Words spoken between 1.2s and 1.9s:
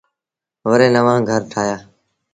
گھر ٺآهيآ۔